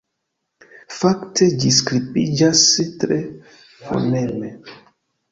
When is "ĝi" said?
1.63-1.73